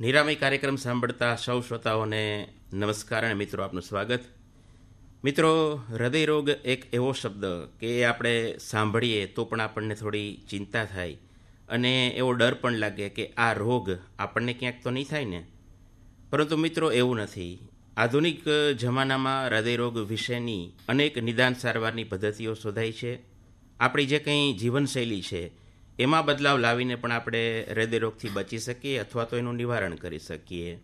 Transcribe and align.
નિરામય 0.00 0.34
કાર્યક્રમ 0.34 0.76
સાંભળતા 0.76 1.36
સૌ 1.36 1.60
શ્રોતાઓને 1.60 2.48
નમસ્કાર 2.72 3.24
અને 3.24 3.34
મિત્રો 3.34 3.64
આપનું 3.64 3.82
સ્વાગત. 3.82 4.20
મિત્રો, 5.24 5.80
હૃદયરોગ 5.88 6.50
એક 6.50 6.94
એવો 6.94 7.12
શબ્દ 7.12 7.44
કે 7.80 8.04
આપણે 8.04 8.56
સાંભળીએ 8.58 9.26
તો 9.26 9.44
પણ 9.44 9.60
આપણને 9.60 9.94
થોડી 9.94 10.40
ચિંતા 10.50 10.84
થાય 10.84 11.12
અને 11.68 12.08
એવો 12.08 12.32
ડર 12.32 12.54
પણ 12.54 12.72
લાગે 12.72 13.08
કે 13.08 13.26
આ 13.26 13.52
રોગ 13.52 13.90
આપણને 14.18 14.52
ક્યાંક 14.52 14.74
તો 14.84 14.90
નહીં 14.90 15.04
થાય 15.04 15.24
ને. 15.24 15.46
પરંતુ 16.30 16.56
મિત્રો, 16.56 16.92
એવું 16.92 17.16
નથી. 17.16 17.68
આધુનિક 17.96 18.44
જમાનામાં 18.78 19.46
હૃદયરોગ 19.46 19.98
વિશેની 19.98 20.70
અનેક 20.88 21.18
નિદાન 21.18 21.54
સારવારની 21.54 22.04
પદ્ધતિઓ 22.04 22.54
શોધાઈ 22.54 22.92
છે. 22.92 23.18
આપણી 23.80 24.06
જે 24.06 24.18
કંઈ 24.18 24.58
જીવનશૈલી 24.60 25.22
છે 25.22 25.63
એમાં 25.98 26.24
બદલાવ 26.24 26.58
લાવીને 26.58 26.94
પણ 26.94 27.12
આપણે 27.12 27.66
હૃદયરોગથી 27.70 28.28
બચી 28.28 28.58
શકીએ 28.58 28.98
અથવા 28.98 29.24
તો 29.24 29.36
એનું 29.36 29.54
નિવારણ 29.54 29.94
કરી 29.94 30.18
શકીએ. 30.18 30.78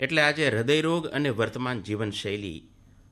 એટલે 0.00 0.22
આજે 0.22 0.48
હૃદયરોગ 0.48 1.06
અને 1.06 1.28
વર્તમાન 1.28 1.82
જીવનશૈલી 1.82 2.62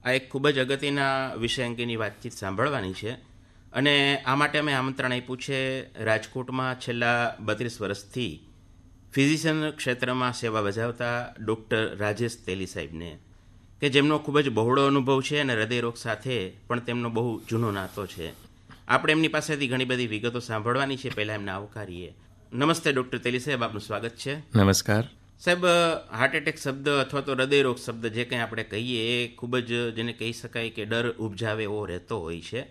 આ 0.05 0.11
એક 0.11 0.31
ખૂબ 0.31 0.49
જ 0.49 0.59
અગત્યના 0.59 1.35
વિષય 1.35 1.63
અંગેની 1.63 1.97
વાતચીત 1.97 2.33
સાંભળવાની 2.33 2.93
છે. 2.93 3.11
અને 3.73 4.17
આ 4.17 4.37
માટે 4.37 4.59
અમે 4.59 4.73
આમંત્રણ 4.73 5.13
આપ્યું 5.13 5.39
છે 5.39 5.61
રાજકોટમાં 6.05 6.81
છેલ્લા 6.81 7.37
બત્રીસ 7.41 7.81
વર્ષથી 7.81 8.41
ફિઝિશિયન 9.13 9.71
ક્ષેત્રમાં 9.71 10.33
સેવા 10.33 10.63
બજાવતા 10.63 11.35
ડૉક્ટર 11.41 11.97
રાજેશ 11.97 12.45
તેલી 12.47 12.67
સાહેબને, 12.67 13.19
કે 13.81 13.89
જેમનો 13.89 14.19
ખૂબ 14.19 14.41
જ 14.41 14.49
બહોળો 14.49 14.87
અનુભવ 14.87 15.23
છે 15.23 15.39
અને 15.39 15.55
હૃદયરોગ 15.55 15.97
સાથે 15.97 16.53
પણ 16.67 16.79
તેમનો 16.79 17.11
બહુ 17.11 17.41
જૂનો 17.49 17.71
નાતો 17.71 18.07
છે. 18.07 18.46
આપણે 18.89 19.13
એમની 19.13 19.29
પાસેથી 19.29 19.69
ઘણી 19.69 19.85
બધી 19.85 20.07
વિગતો 20.07 20.41
સાંભળવાની 20.41 20.97
છે. 20.97 21.15
પહેલાં 21.15 21.35
એમને 21.35 21.51
આવકારીએ. 21.51 22.15
નમસ્તે 22.53 22.93
ડૉક્ટર 22.93 23.19
તેલી 23.19 23.41
સાહેબ. 23.41 23.63
આપનું 23.63 23.81
સ્વાગત 23.81 24.11
છે. 24.11 24.39
નમસ્કાર. 24.39 25.09
સાહેબ 25.41 25.67
હાર્ટ 26.11 26.35
એટેક 26.35 26.59
શબ્દ 26.59 26.89
અથવા 26.89 27.21
તો 27.21 27.33
હૃદયરોગ 27.33 27.79
શબ્દ 27.79 28.07
જે 28.07 28.25
કંઈ 28.25 28.39
આપણે 28.39 28.65
કહીએ 28.65 29.03
એ 29.03 29.29
ખૂબ 29.29 29.59
જ 29.59 29.91
જેને 29.91 30.13
કહી 30.13 30.33
શકાય 30.33 30.71
કે 30.71 30.85
ડર 30.85 31.11
ઉપજાવે 31.11 31.63
એવો 31.63 31.85
રહેતો 31.85 32.21
હોય 32.21 32.41
છે. 32.41 32.67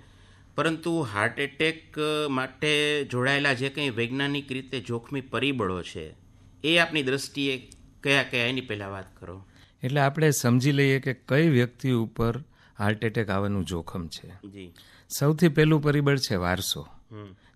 પરંતુ 0.56 1.02
હાર્ટ 1.02 1.40
એટેક 1.40 1.96
માટે 2.30 3.04
જોડાયેલા 3.12 3.54
જે 3.54 3.70
કંઈ 3.70 3.90
વૈજ્ઞાનિક 3.90 4.52
રીતે 4.52 4.80
જોખમી 4.80 5.22
પરિબળો 5.22 5.82
છે 5.84 6.16
એ 6.64 6.78
આપની 6.78 7.04
દ્રષ્ટિએ 7.04 7.72
કયા 8.04 8.24
કયા? 8.24 8.46
એની 8.46 8.62
પહેલાં 8.62 8.92
વાત 8.92 9.18
કરો. 9.18 9.46
એટલે 9.84 10.02
આપણે 10.02 10.32
સમજી 10.32 10.72
લઈએ 10.72 11.00
કે 11.00 11.14
કઈ 11.14 11.50
વ્યક્તિ 11.50 11.92
ઉપર 11.92 12.44
હાર્ટ 12.80 13.04
એટેક 13.04 13.30
આવવાનું 13.30 13.66
જોખમ 13.66 14.08
છે. 14.08 14.30
જી. 14.30 14.74
સૌથી 15.10 15.48
પહેલું 15.48 15.82
પરિબળ 15.82 16.18
છે 16.18 16.36
વારસો 16.36 16.88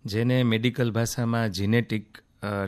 જેને 0.05 0.43
મેડિકલ 0.43 0.91
ભાષામાં 0.91 1.51
જીનેટિક 1.51 2.17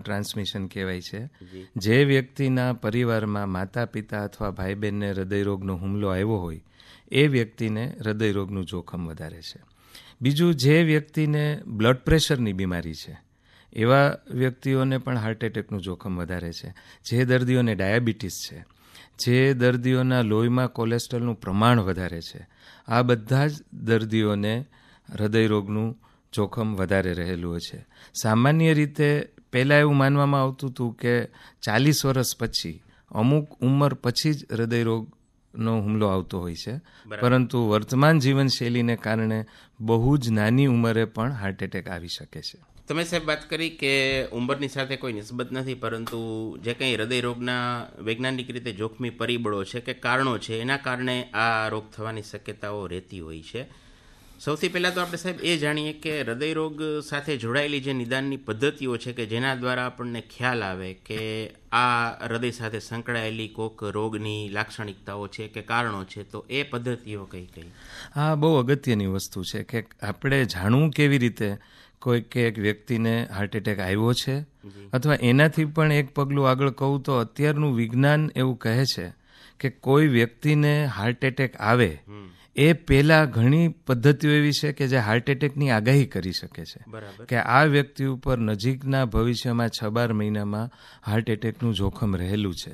ટ્રાન્સમિશન 0.04 0.68
કહેવાય 0.68 1.02
છે. 1.02 1.30
જે. 1.76 2.04
વ્યક્તિના 2.04 2.74
પરિવારમાં 2.74 3.50
માતા 3.50 3.86
પિતા 3.86 4.24
અથવા 4.24 4.52
ભાઈ 4.52 4.74
બહેનને 4.74 5.12
હૃદયરોગનો 5.12 5.76
હુમલો 5.76 6.08
આવ્યો 6.08 6.30
હોય 6.30 6.62
એ 7.12 7.28
વ્યક્તિને 7.28 7.96
હૃદયરોગનું 8.06 8.66
જોખમ 8.66 9.08
વધારે 9.08 9.42
છે. 9.42 9.62
બીજું 10.22 10.56
જે 10.56 10.84
વ્યક્તિને 10.84 11.62
બ્લડ 11.68 11.98
પ્રેશરની 11.98 12.54
બીમારી 12.54 12.94
છે 12.94 13.20
એવા 13.74 14.18
વ્યક્તિઓને 14.32 14.98
પણ 14.98 15.18
હાર્ટ 15.18 15.44
એટેકનું 15.44 15.82
જોખમ 15.82 16.18
વધારે 16.18 16.52
છે. 16.52 16.74
જે 17.06 17.26
દર્દીઓને 17.26 17.76
ડાયાબિટીસ 17.76 18.50
છે 18.52 18.66
જે 19.20 19.54
દર્દીઓના 19.54 20.22
લોહીમાં 20.22 20.68
કોલેસ્ટ્રોલનું 20.68 21.36
પ્રમાણ 21.36 21.80
વધારે 21.80 22.22
છે 22.22 22.48
આ 22.88 23.02
બધા 23.02 23.48
જ 23.48 23.52
દર્દીઓને 23.74 24.66
હૃદયરોગનું 25.10 26.02
જોખમ 26.34 26.76
વધારે 26.76 27.14
રહેલું 27.14 27.62
છે. 27.62 27.86
સામાન્ય 28.14 28.74
રીતે 28.74 29.30
પહેલાં 29.52 29.80
એવું 29.80 29.98
માનવામાં 29.98 30.42
આવતું 30.42 30.70
હતું 30.70 30.96
કે 30.96 31.26
ચાલીસ 31.62 32.06
વર્ષ 32.06 32.38
પછી 32.38 32.82
અમુક 33.12 33.60
ઉંમર 33.62 33.94
પછી 33.94 34.34
જ 34.34 34.46
હૃદયરોગનો 34.52 35.80
હુમલો 35.80 36.08
આવતો 36.08 36.40
હોય 36.40 36.56
છે. 36.56 36.82
પરંતુ 37.22 37.70
વર્તમાન 37.70 38.20
જીવનશૈલીને 38.20 38.96
કારણે 38.96 39.46
બહુ 39.80 40.18
જ 40.18 40.30
નાની 40.30 40.66
ઉંમરે 40.66 41.06
પણ 41.06 41.32
હાર્ટ 41.32 41.64
એટેક 41.64 41.90
આવી 41.90 42.08
શકે 42.08 42.42
છે. 42.42 42.71
તમે 42.92 43.04
સાહેબ 43.04 43.28
વાત 43.28 43.44
કરી 43.50 43.70
કે 43.80 43.92
ઉંમરની 44.32 44.68
સાથે 44.68 44.96
કોઈ 44.96 45.14
નિસ્બત 45.14 45.52
નથી, 45.52 45.74
પરંતુ 45.74 46.58
જે 46.64 46.74
કંઈ 46.74 46.96
હૃદયરોગના 46.96 47.88
વૈજ્ઞાનિક 48.04 48.50
રીતે 48.50 48.72
જોખમી 48.72 49.10
પરિબળો 49.10 49.64
છે 49.64 49.80
કે 49.80 49.94
કારણો 49.94 50.38
છે, 50.38 50.60
એના 50.60 50.78
કારણે 50.78 51.16
આ 51.34 51.70
રોગ 51.70 51.88
થવાની 51.96 52.22
શક્યતાઓ 52.22 52.88
રહેતી 52.88 53.20
હોય 53.20 53.42
છે. 53.42 53.64
સૌથી 54.40 54.68
પહેલાં 54.68 54.94
તો 54.94 55.02
આપણે 55.02 55.18
સાહેબ 55.18 55.40
એ 55.44 55.58
જાણીએ 55.58 55.94
કે 55.94 56.22
હૃદયરોગ 56.22 56.84
સાથે 57.08 57.38
જોડાયેલી 57.38 57.80
જે 57.80 57.94
નિદાનની 57.94 58.38
પદ્ધતિઓ 58.38 58.98
છે 58.98 59.14
કે 59.14 59.26
જેના 59.26 59.56
દ્વારા 59.56 59.86
આપણને 59.86 60.22
ખ્યાલ 60.22 60.64
આવે 60.64 60.94
કે 60.94 61.20
આ 61.72 62.28
હૃદય 62.28 62.52
સાથે 62.52 62.80
સંકળાયેલી 62.80 63.48
કોક 63.48 63.84
રોગની 63.84 64.50
લાક્ષણિકતાઓ 64.50 65.28
છે 65.28 65.48
કે 65.48 65.62
કારણો 65.62 66.04
છે, 66.04 66.24
તો 66.24 66.46
એ 66.50 66.64
પદ્ધતિઓ 66.64 67.26
કઈ 67.26 67.46
કઈ? 67.56 67.70
આ 68.16 68.36
બહુ 68.36 68.56
અગત્યની 68.56 69.06
વસ્તુ 69.06 69.44
છે 69.44 69.64
કે 69.64 69.88
આપણે 70.02 70.46
જાણવું 70.46 70.92
કેવી 70.92 71.18
રીતે 71.18 71.58
કોઈ 72.02 72.22
કે 72.22 72.48
એક 72.48 72.60
વ્યક્તિને 72.60 73.28
હાર્ટ 73.36 73.56
એટેક 73.56 73.80
આવ્યો 73.80 74.14
છે 74.14 74.40
અથવા 74.94 75.18
એનાથી 75.22 75.66
પણ 75.66 75.92
એક 75.92 76.14
પગલું 76.14 76.50
આગળ 76.50 76.70
કહું 76.70 77.02
તો 77.02 77.14
અત્યારનું 77.14 77.76
વિજ્ઞાન 77.76 78.32
એવું 78.36 78.58
કહે 78.58 78.86
છે 78.86 79.14
કે 79.60 79.70
કોઈ 79.70 80.08
વ્યક્તિને 80.08 80.86
હાર્ટ 80.86 81.26
એટેક 81.26 81.56
આવે 81.56 82.00
એ 82.56 82.74
પહેલાં 82.74 83.30
ઘણી 83.30 83.68
પદ્ધતિઓ 83.68 84.32
એવી 84.32 84.52
છે 84.52 84.72
કે 84.72 84.88
જે 84.88 84.98
હાર્ટ 84.98 85.30
એટેકની 85.30 85.70
આગાહી 85.70 86.06
કરી 86.06 86.32
શકે 86.32 86.66
છે. 86.66 86.84
કે 87.30 87.36
આ 87.36 87.64
વ્યક્તિ 87.64 88.06
ઉપર 88.06 88.38
નજીકના 88.38 89.06
ભવિષ્યમાં 89.06 89.70
છ 89.70 89.84
બાર 89.84 90.14
મહિનામાં 90.14 90.70
હાર્ટ 91.08 91.30
એટેકનું 91.30 91.76
જોખમ 91.76 92.16
રહેલું 92.16 92.56
છે. 92.56 92.74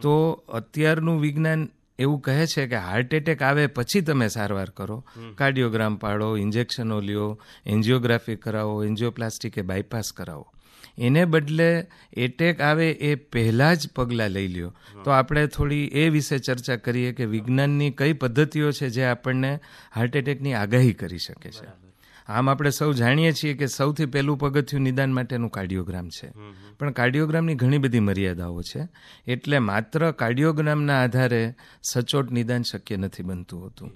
તો 0.00 0.30
અત્યારનું 0.48 1.20
વિજ્ઞાન 1.20 1.68
એવું 1.98 2.20
કહે 2.20 2.46
છે 2.46 2.66
કે 2.66 2.76
હાર્ટ 2.76 3.14
એટેક 3.14 3.42
આવે 3.42 3.66
પછી 3.66 4.00
તમે 4.00 4.28
સારવાર 4.28 4.70
કરો. 4.70 5.04
કાર્ડિયોગ્રામ 5.38 5.96
પાડો 5.96 6.36
ઇન્જેક્શનો 6.36 7.00
લ્યો 7.00 7.40
એન્જિયોગ્રાફી 7.66 8.36
કરાવો 8.36 8.84
એન્જિયોપ્લાસ્ટી 8.84 9.50
કે 9.50 9.62
બાયપાસ 9.62 10.12
કરાવો. 10.12 10.52
એને 10.98 11.24
બદલે 11.24 11.86
એટેક 12.12 12.60
આવે 12.60 12.90
એ 12.90 13.14
પહેલાં 13.14 13.76
જ 13.76 13.88
પગલાં 13.96 14.30
લઈ 14.30 14.48
લ્યો. 14.48 14.74
તો 15.04 15.10
આપણે 15.10 15.46
થોડી 15.46 15.84
એ 15.84 16.08
વિશે 16.08 16.38
ચર્ચા 16.38 16.76
કરીએ 16.76 17.12
કે 17.12 17.24
વિજ્ઞાનની 17.24 17.90
કઈ 17.90 18.12
પદ્ધતિઓ 18.12 18.72
છે 18.72 18.88
જે 18.88 19.04
આપણને 19.04 19.60
હાર્ટ 19.94 20.16
એટેકની 20.16 20.54
આગાહી 20.54 20.92
કરી 20.92 21.18
શકે 21.18 21.50
છે. 21.50 21.87
આમ 22.28 22.50
આપણે 22.50 22.70
સૌ 22.70 22.92
જાણીએ 22.92 23.32
છીએ 23.32 23.54
કે 23.54 23.66
સૌથી 23.66 24.06
પહેલું 24.06 24.38
પગથિયું 24.38 24.82
નિદાન 24.82 25.12
માટેનું 25.12 25.50
કાર્ડિયોગ્રામ 25.50 26.08
છે. 26.08 26.30
પણ 26.78 26.90
કાર્ડિયોગ્રામની 26.90 27.54
ઘણી 27.54 27.78
બધી 27.78 28.00
મર્યાદાઓ 28.00 28.62
છે. 28.62 28.88
એટલે 29.26 29.58
માત્ર 29.58 30.10
કાર્ડિયોગ્રામના 30.10 31.02
આધારે 31.02 31.54
સચોટ 31.82 32.30
નિદાન 32.30 32.62
શક્ય 32.62 32.96
નથી 32.96 33.22
બનતું 33.22 33.62
હોતું. 33.62 33.90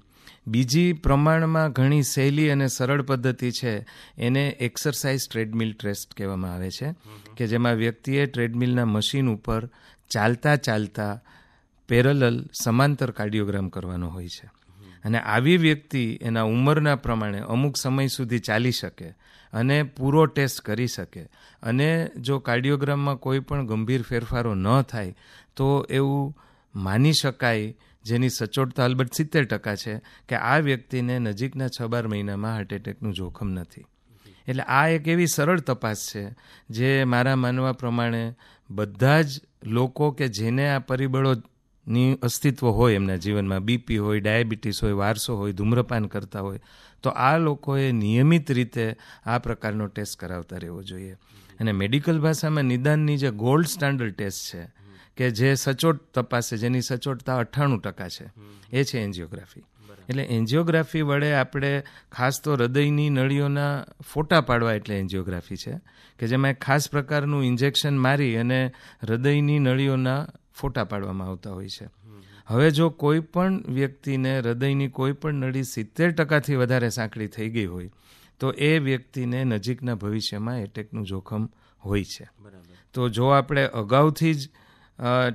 બીજી 0.47 0.92
પ્રમાણમાં 0.92 1.72
ઘણી 1.72 2.03
સહેલી 2.03 2.50
અને 2.50 2.66
સરળ 2.66 3.03
પદ્ધતિ 3.03 3.50
છે. 3.50 3.87
એને 4.19 4.48
એક્સરસાઇઝ 4.48 5.28
ટ્રેડમિલ 5.31 5.72
ટેસ્ટ 5.72 6.15
કહેવામાં 6.15 6.54
આવે 6.54 6.71
છે. 6.71 6.94
કે 7.37 7.47
જેમાં 7.47 7.72
વ્યક્તિએ 7.72 8.26
ટ્રેડમિલના 8.26 8.84
મશીન 8.84 9.28
ઉપર 9.28 9.69
ચાલતા 10.10 10.56
ચાલતા 10.56 11.21
પેરેલલ 11.88 12.47
સમાંતર 12.65 13.10
કાર્ડિયોગ્રામ 13.10 13.69
કરવાનો 13.69 14.09
હોય 14.09 14.28
છે. 14.28 14.61
અને 15.04 15.18
આવી 15.18 15.56
વ્યક્તિ 15.56 16.18
એના 16.22 16.42
ઉંમરના 16.42 16.96
પ્રમાણે 16.96 17.38
અમુક 17.38 17.76
સમય 17.76 18.06
સુધી 18.06 18.38
ચાલી 18.38 18.72
શકે 18.72 19.08
અને 19.52 19.82
પૂરો 19.82 20.26
ટેસ્ટ 20.26 20.60
કરી 20.60 20.86
શકે. 20.86 21.22
અને 21.62 22.10
જો 22.20 22.38
કાર્ડિયોગ્રામમાં 22.38 23.16
કોઈ 23.16 23.38
પણ 23.38 23.66
ગંભીર 23.66 24.02
ફેરફારો 24.02 24.54
ન 24.54 24.82
થાય, 24.82 25.14
તો 25.56 25.86
એવું 25.91 26.36
માની 26.74 27.12
શકાય, 27.12 27.74
જેની 28.04 28.28
સચોટતા 28.28 28.84
અલબત્ત 28.84 29.14
સિત્તેર 29.14 29.44
ટકા 29.44 29.76
છે, 29.76 29.98
કે 30.28 30.34
આ 30.34 30.58
વ્યક્તિને 30.58 31.18
નજીકના 31.18 31.68
છ 31.68 31.82
બાર 31.82 32.08
મહિનામાં 32.08 32.52
હાર્ટ 32.52 32.72
એટેકનું 32.72 33.14
જોખમ 33.14 33.48
નથી. 33.48 33.84
એટલે 34.48 34.62
આ 34.62 34.88
એક 34.88 35.08
એવી 35.08 35.26
સરળ 35.26 35.60
તપાસ 35.60 36.10
છે, 36.14 36.34
જે 36.70 37.04
મારા 37.04 37.36
માનવા 37.36 37.72
પ્રમાણે 37.72 38.34
બધા 38.70 39.22
જ 39.22 39.41
લોકો 39.64 40.10
કે 40.10 40.28
જેને 40.28 40.68
આ 40.68 40.78
પરિબળોની 41.86 42.18
અસ્તિત્વ 42.22 42.66
હોય 42.66 42.94
એમના 42.94 43.16
જીવનમાં 43.16 43.60
બીપી 43.60 43.98
હોય 43.98 44.20
ડાયાબિટીસ 44.20 44.82
હોય 44.82 44.92
વારસો 44.92 45.36
હોય 45.36 45.52
ધૂમ્રપાન 45.52 46.06
કરતા 46.06 46.40
હોય 46.40 46.60
તો 47.02 47.10
આ 47.10 47.38
લોકોએ 47.38 47.92
નિયમિત 47.92 48.50
રીતે 48.50 48.96
આ 49.26 49.38
પ્રકારનો 49.38 49.86
ટેસ્ટ 49.86 50.18
કરાવતા 50.18 50.58
રહેવો 50.58 50.82
જોઈએ. 50.82 51.16
અને 51.60 51.72
મેડિકલ 51.72 52.20
ભાષામાં 52.20 52.64
નિદાનની 52.64 53.16
જે 53.16 53.30
ગોલ્ડ 53.30 53.66
સ્ટાન્ડર્ડ 53.66 54.14
ટેસ્ટ 54.14 54.54
છે 54.54 54.66
કે 55.16 55.30
જે 55.30 55.54
સચોટ 55.54 56.00
તપાસે 56.14 56.56
જેની 56.56 56.82
સચોટતા 56.82 57.36
અઠ્ઠાણું 57.36 57.80
ટકા 57.80 58.08
છે 58.08 58.30
એ 58.72 58.84
છે 58.84 58.98
એન્જિયોગ્રાફી. 58.98 59.64
એટલે 60.08 60.22
એન્જિયોગ્રાફી 60.22 61.02
વડે 61.02 61.32
આપણે 61.34 61.82
ખાસ 62.12 62.42
તો 62.42 62.54
હૃદયની 62.54 63.10
નળીઓના 63.10 63.84
ફોટા 64.12 64.40
પાડવા 64.40 64.74
એટલે 64.74 64.98
એન્જિયોગ્રાફી 64.98 65.56
છે 65.56 65.74
કે 66.18 66.26
જેમાં 66.26 66.50
એક 66.50 66.60
ખાસ 66.60 66.90
પ્રકારનું 66.90 67.44
ઇન્જેક્શન 67.44 67.98
મારી 67.98 68.36
અને 68.36 68.72
હૃદયની 69.02 69.58
નળીઓના 69.58 70.26
ફોટા 70.54 70.84
પાડવામાં 70.84 71.28
આવતા 71.28 71.51
હોય 71.51 71.69
છે. 71.69 71.89
હવે 72.47 72.71
જો 72.71 72.91
કોઈ 72.91 73.21
પણ 73.21 73.63
વ્યક્તિને 73.69 74.39
હૃદયની 74.39 74.89
કોઈ 74.89 75.13
પણ 75.13 75.34
નળી 75.34 75.63
સિત્તેર 75.63 76.10
ટકાથી 76.10 76.54
વધારે 76.54 76.89
સાંકડી 76.89 77.27
થઈ 77.27 77.51
ગઈ 77.51 77.66
હોય 77.66 77.91
તો 78.41 78.53
એ 78.53 78.78
વ્યક્તિને 78.78 79.45
નજીકના 79.45 79.95
ભવિષ્યમાં 79.95 80.60
એટેકનું 80.60 81.07
જોખમ 81.07 81.49
હોય 81.84 82.04
છે. 82.04 82.28
બરાબર. 82.41 82.77
તો 82.93 83.09
જો 83.09 83.27
આપણે 83.27 83.66
અગાઉથી 83.66 84.34
જ 84.34 84.49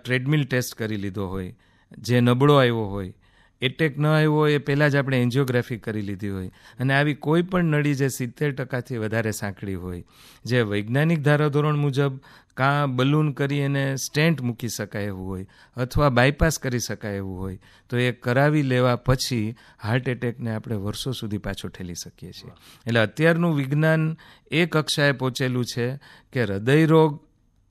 ટ્રેડમિલ 0.03 0.43
ટેસ્ટ 0.45 0.75
કરી 0.75 0.97
લીધો 0.97 1.27
હોય 1.27 1.55
જે 1.97 2.19
નબળો 2.19 2.55
આવ્યો 2.55 2.85
હોય 2.85 3.13
એટેક 3.61 3.97
ન 3.97 4.05
આવ્યો 4.05 4.47
એ 4.47 4.57
પહેલાં 4.57 4.89
જ 4.89 4.95
આપણે 4.95 5.21
એન્જિયોગ્રાફી 5.21 5.77
કરી 5.77 6.01
લીધી 6.01 6.29
હોય. 6.29 6.49
અને 6.79 6.93
આવી 6.93 7.13
કોઈ 7.13 7.41
પણ 7.41 7.63
નળી 7.63 7.93
જે 7.93 8.09
સિત્તેર 8.09 8.51
ટકાથી 8.51 8.97
વધારે 8.97 9.31
સાંકડી 9.31 9.73
હોય, 9.73 10.03
જે 10.45 10.61
વૈજ્ઞાનિક 10.61 11.19
ધારાધોરણ 11.19 11.75
મુજબ 11.75 12.19
કાં 12.55 12.95
બલૂન 12.95 13.31
કરી 13.31 13.59
એને 13.59 13.95
સ્ટેન્ટ 13.95 14.41
મૂકી 14.41 14.67
શકાય 14.67 15.03
એવું 15.03 15.25
હોય, 15.25 15.45
અથવા 15.77 16.09
બાયપાસ 16.09 16.59
કરી 16.59 16.79
શકાય 16.79 17.15
એવું 17.15 17.37
હોય, 17.37 17.57
તો 17.89 17.97
એ 17.97 18.11
કરાવી 18.11 18.61
લેવા 18.61 18.95
પછી 18.95 19.55
હાર્ટ 19.83 20.07
એટેકને 20.07 20.51
આપણે 20.51 20.75
વર્ષો 20.75 21.11
સુધી 21.11 21.37
પાછો 21.37 21.67
ઠેલી 21.67 21.93
શકીએ 21.93 22.31
છીએ. 22.31 22.51
એટલે 22.87 22.99
અત્યારનું 22.99 23.55
વિજ્ઞાન 23.55 24.17
એ 24.51 24.65
કક્ષાએ 24.65 25.11
પહોંચેલું 25.11 25.65
છે 25.65 25.99
કે 26.33 26.43
હૃદયરોગ 26.43 27.19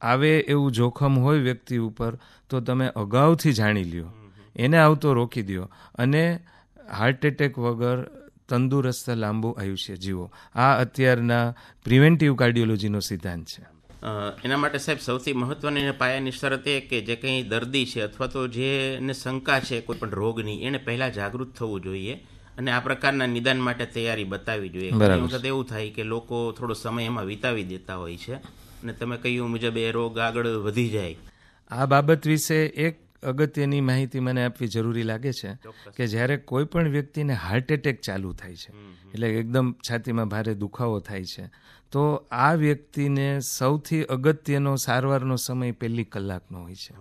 આવે 0.01 0.39
એવું 0.39 0.73
જોખમ 0.73 1.19
હોય 1.19 1.39
વ્યક્તિ 1.39 1.77
ઉપર, 1.77 2.19
તો 2.49 2.61
તમે 2.61 2.87
અગાઉથી 2.87 3.53
જાણી 3.53 3.85
લ્યો. 3.85 4.26
એને 4.57 4.79
આવતો 4.79 5.15
રોકી 5.15 5.43
દો 5.43 5.69
અને 5.99 6.23
હાર્ટ 6.99 7.25
એટેક 7.25 7.59
વગર 7.59 8.01
તંદુરસ્ત 8.49 9.11
લાંબુ 9.11 9.49
આયુષ્ય 9.51 9.97
જીવો. 9.97 10.27
આ 10.55 10.75
અત્યારના 10.79 11.55
પ્રિવેન્ટિવ 11.85 12.35
કાર્ડિયોલોજીનો 12.35 13.01
સિદ્ધાંત 13.01 13.47
છે. 13.47 13.63
એના 14.45 14.57
માટે 14.57 14.79
સાહેબ 14.79 14.99
સૌથી 14.99 15.33
મહત્વની 15.33 15.81
અને 15.81 15.95
પાયાની 16.01 16.31
શરત 16.31 16.67
એ 16.67 16.81
કે 16.81 17.01
જે 17.01 17.17
કંઈ 17.17 17.43
દર્દી 17.43 17.87
છે 17.87 18.01
અથવા 18.03 18.27
તો 18.27 18.49
જેને 18.49 19.15
શંકા 19.15 19.61
છે 19.61 19.81
કોઈ 19.81 19.99
પણ 19.99 20.11
રોગની 20.11 20.63
એને 20.63 20.79
પહેલા 20.79 21.09
જાગૃત 21.09 21.55
થવું 21.55 21.81
જોઈએ 21.81 22.15
અને 22.59 22.71
આ 22.73 22.81
પ્રકારના 22.81 23.27
નિદાન 23.27 23.59
માટે 23.59 23.87
તૈયારી 23.87 24.25
બતાવવી 24.25 24.69
જોઈએ. 24.69 24.91
ઘણી 24.91 25.23
વખત 25.23 25.45
એવું 25.45 25.67
થાય 25.67 25.91
કે 25.91 26.05
લોકો 26.05 26.53
થોડો 26.53 26.75
સમય 26.75 27.05
એમાં 27.05 27.27
વિતાવી 27.27 27.65
દેતા 27.65 27.97
હોય 27.97 28.17
છે 28.17 28.35
અને 28.83 28.93
તમે 28.93 29.17
કહ્યું 29.17 29.51
મુજબ 29.51 29.77
એ 29.77 29.91
રોગ 29.93 30.19
આગળ 30.19 30.49
વધી 30.67 30.89
જાય. 30.89 31.17
આ 31.71 31.87
બાબત 31.87 32.27
વિશે 32.27 32.61
એક 32.87 33.06
અગત્યની 33.27 33.81
માહિતી 33.81 34.21
મને 34.21 34.45
આપવી 34.45 34.69
જરૂરી 34.69 35.03
લાગે 35.03 35.33
છે 35.33 35.51
કે 35.97 36.07
જ્યારે 36.07 36.37
કોઈ 36.37 36.65
પણ 36.65 36.89
વ્યક્તિને 36.89 37.35
હાર્ટ 37.35 37.73
એટેક 37.73 38.01
ચાલુ 38.01 38.33
થાય 38.33 38.57
છે 38.57 38.71
એટલે 39.15 39.29
એકદમ 39.31 39.73
છાતીમાં 39.91 40.29
ભારે 40.29 40.55
દુખાવો 40.55 41.01
થાય 41.01 41.25
છે 41.25 41.45
તો 41.93 42.03
આ 42.33 42.53
વ્યક્તિને 42.55 43.41
સૌથી 43.41 44.03
અગત્યનો 44.03 44.77
સારવારનો 44.77 45.37
સમય 45.37 45.71
પહેલી 45.73 46.05
કલાકનો 46.05 46.63
હોય 46.63 46.75
છે. 46.75 46.95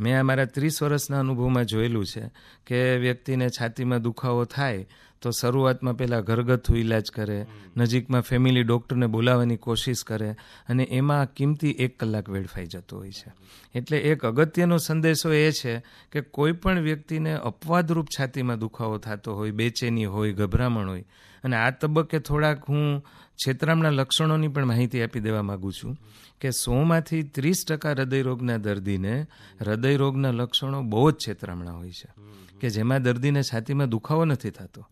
મેં 0.00 0.18
આ 0.18 0.22
મારા 0.22 0.44
ત્રીસ 0.44 0.82
વર્ષના 0.82 1.20
અનુભવમાં 1.20 1.64
જોયેલું 1.64 2.06
છે 2.06 2.22
કે 2.66 2.96
વ્યક્તિને 2.96 3.48
છાતીમાં 3.48 4.02
દુખાવો 4.02 4.44
થાય 4.44 4.86
તો 5.20 5.30
શરૂઆતમાં 5.30 5.96
પહેલાં 5.96 6.20
ઘરગથ્થુ 6.20 6.76
ઈલાજ 6.76 7.10
કરે 7.10 7.46
નજીકમાં 7.76 8.20
ફેમિલી 8.20 8.62
ડૉક્ટરને 8.62 9.06
બોલાવવાની 9.06 9.56
કોશિશ 9.56 10.04
કરે 10.04 10.30
અને 10.68 10.84
એમાં 10.84 11.34
કિંમતી 11.34 11.70
એક 11.70 11.98
કલાક 11.98 12.28
વેડફાઈ 12.28 12.66
જતો 12.66 12.96
હોય 12.96 13.12
છે. 13.12 13.32
એટલે 13.74 13.98
એક 13.98 14.24
અગત્યનો 14.24 14.78
સંદેશો 14.78 15.32
એ 15.32 15.52
છે 15.52 15.82
કે 16.12 16.20
કોઈ 16.20 16.52
પણ 16.52 16.80
વ્યક્તિને 16.80 17.32
અપવાદરૂપ 17.32 18.06
છાતીમાં 18.06 18.58
દુખાવો 18.58 18.98
થતો 18.98 19.34
હોય 19.34 19.50
બેચેની 19.50 20.04
હોય 20.04 20.32
ગભરામણ 20.32 20.88
હોય 20.88 21.04
અને 21.44 21.56
આ 21.56 21.70
તબક્કે 21.70 22.18
થોડાક 22.18 22.64
હું 22.68 23.04
છેતરામના 23.34 23.90
લક્ષણોની 23.90 24.48
પણ 24.48 24.66
માહિતી 24.66 25.02
આપી 25.02 25.20
દેવા 25.20 25.42
માગું 25.42 25.72
છું 25.72 25.96
કે 26.40 26.50
સોમાંથી 26.50 27.22
ત્રીસ 27.22 27.64
ટકા 27.68 27.90
હૃદયરોગના 27.90 28.56
દર્દીને 28.56 29.26
હૃદયરોગના 29.60 30.30
લક્ષણો 30.30 30.82
બહુ 30.82 31.10
જ 31.10 31.14
છેતરામણા 31.14 31.72
હોય 31.72 31.90
છે. 31.90 32.12
કે 32.60 32.68
જેમાં 32.68 33.02
દર્દીને 33.02 33.42
છાતીમાં 33.42 33.88
દુખાવો 33.88 34.24
નથી 34.24 34.50
થતો. 34.50 34.86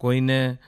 કોઈને 0.00 0.58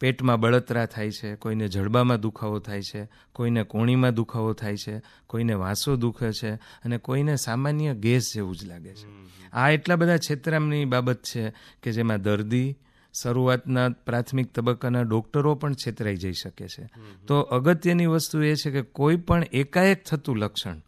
પેટમાં 0.00 0.40
બળતરા 0.40 0.86
થાય 0.86 1.10
છે, 1.10 1.34
કોઈને 1.34 1.68
જડબામાં 1.68 2.20
દુખાવો 2.20 2.58
થાય 2.58 2.82
છે, 2.82 3.08
કોઈને 3.32 3.62
કોણીમાં 3.62 4.14
દુખાવો 4.14 4.52
થાય 4.52 4.76
છે, 4.76 5.02
કોઈને 5.26 5.54
વાંસો 5.54 5.96
દુખે 5.96 6.32
છે 6.32 6.50
અને 6.54 6.98
કોઈને 6.98 7.36
સામાન્ય 7.36 7.94
ગેસ 7.94 8.34
જેવું 8.34 8.56
જ 8.56 8.64
લાગે 8.64 8.94
છે. 8.94 9.06
આ 9.52 9.70
એટલા 9.70 9.96
બધા 9.96 10.16
છેતરામની 10.16 10.84
બાબત 10.84 11.22
છે 11.22 11.52
કે 11.82 11.92
જેમાં 11.92 12.22
દર્દી, 12.22 12.76
શરૂઆતના 13.14 13.88
પ્રાથમિક 13.88 14.52
તબક્કાના 14.52 15.02
ડોક્ટરો 15.02 15.54
પણ 15.54 15.72
છેતરાઈ 15.72 16.16
જઈ 16.16 16.32
શકે 16.32 16.68
છે. 16.68 16.84
તો 17.26 17.40
અગત્યની 17.40 18.06
વસ્તુ 18.06 18.42
એ 18.42 18.54
છે 18.54 18.70
કે 18.70 18.82
કોઈ 18.82 19.16
પણ 19.16 19.44
એકાએક 19.52 20.04
થતું 20.04 20.38
લક્ષણ, 20.38 20.80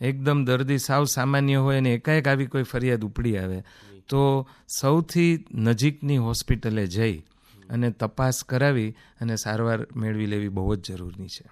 એકદમ 0.00 0.44
દર્દી 0.44 0.78
સાવ 0.78 1.04
સામાન્ય 1.04 1.56
હોય 1.56 1.78
અને 1.78 1.94
એકાએક 1.94 2.28
આવી 2.28 2.46
કોઈ 2.46 2.62
ફરિયાદ 2.62 3.04
ઉપડી 3.04 3.36
આવે, 3.36 3.62
તો 4.08 4.48
સૌથી 4.80 5.44
નજીકની 5.54 6.16
હોસ્પિટલે 6.16 6.86
જઈ 6.86 7.22
અને 7.70 7.90
તપાસ 7.90 8.44
કરાવી 8.44 8.94
અને 9.20 9.36
સારવાર 9.36 9.86
મેળવી 9.96 10.26
લેવી 10.26 10.48
બહુ 10.48 10.74
જ 10.74 10.92
જરૂરી 10.92 11.28
છે. 11.28 11.46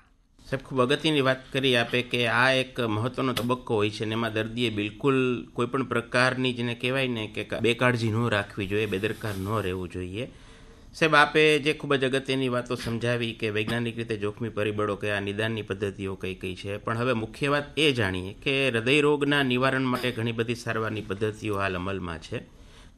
સાહેબ, 0.47 0.61
ખૂબ 0.65 0.83
અગત્યની 0.83 1.21
વાત 1.21 1.53
કરી 1.53 1.77
આપે 1.77 2.03
કે 2.03 2.27
આ 2.27 2.51
એક 2.53 2.81
મહત્વનો 2.81 3.33
તબક્કો 3.33 3.75
હોય 3.75 3.91
છે 3.91 4.05
અને 4.05 4.13
એમાં 4.13 4.33
દર્દીએ 4.33 4.71
બિલકુલ 4.71 5.47
કોઈપણ 5.53 5.83
પ્રકારની 5.83 6.53
જેને 6.53 6.75
કહેવાય 6.75 7.09
ને 7.09 7.27
કે 7.27 7.61
બેકાળજી 7.61 8.11
ન 8.11 8.29
રાખવી 8.29 8.67
જોઈએ, 8.67 8.87
બેદરકાર 8.87 9.35
ન 9.39 9.49
રહેવું 9.63 9.89
જોઈએ. 9.89 10.29
સાહેબ, 10.95 11.15
આપે 11.15 11.59
જે 11.59 11.73
ખૂબ 11.73 11.95
જ 11.95 12.05
અગત્યની 12.05 12.49
વાતો 12.49 12.75
સમજાવી 12.75 13.33
કે 13.33 13.51
વૈજ્ઞાનિક 13.51 13.97
રીતે 13.97 14.17
જોખમી 14.17 14.49
પરિબળો 14.49 14.97
કે 14.97 15.11
આ 15.11 15.21
નિદાનની 15.21 15.63
પદ્ધતિઓ 15.63 16.15
કઈ 16.15 16.35
કઈ 16.35 16.55
છે, 16.55 16.77
પણ 16.77 16.99
હવે 16.99 17.13
મુખ્ય 17.13 17.49
વાત 17.49 17.79
એ 17.79 17.93
જાણીએ 17.93 18.33
કે 18.33 18.69
હૃદય 18.69 19.01
રોગના 19.01 19.43
નિવારણ 19.43 19.83
માટે 19.83 20.13
ઘણી 20.13 20.33
બધી 20.33 20.55
સારવારની 20.55 21.01
પદ્ધતિઓ 21.01 21.59
હાલ 21.59 21.77
અમલમાં 21.77 22.19
છે. 22.19 22.56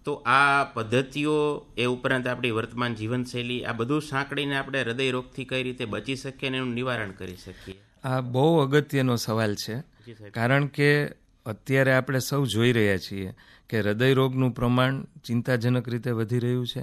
તો 0.08 0.14
આ 0.14 0.64
પદ્ધતિઓ 0.64 1.66
એ 1.76 1.84
ઉપરાંત 1.84 2.26
આપણી 2.26 2.50
વર્તમાન 2.50 2.94
જીવનશૈલી 2.94 3.64
આ 3.64 3.72
બધું 3.72 4.02
સાંકળીને 4.02 4.56
આપણે 4.56 4.82
હૃદય 4.82 5.10
રોગથી 5.10 5.44
કઈ 5.44 5.62
રીતે 5.62 5.84
બચી 5.84 6.16
શકીએ 6.16 6.48
અને 6.48 6.56
એનું 6.56 6.74
નિવારણ 6.74 7.10
કરી 7.10 7.36
શકીએ? 7.36 7.74
આ 8.04 8.20
બહુ 8.20 8.58
અગત્યનો 8.58 9.16
સવાલ 9.16 9.54
છે. 9.54 9.82
કારણ 10.30 10.66
કે 10.66 11.08
અત્યારે 11.46 11.92
આપણે 11.92 12.18
સૌ 12.18 12.44
જોઈ 12.44 12.72
રહ્યા 12.72 12.96
છીએ 12.96 13.34
કે 13.68 13.80
હૃદયરોગનું 13.80 14.50
પ્રમાણ 14.50 15.02
ચિંતાજનક 15.24 15.88
રીતે 15.88 16.10
વધી 16.10 16.38
રહ્યું 16.38 16.66
છે. 16.66 16.82